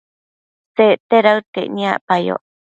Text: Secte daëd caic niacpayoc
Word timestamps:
Secte 0.75 1.17
daëd 1.25 1.43
caic 1.53 1.69
niacpayoc 1.75 2.43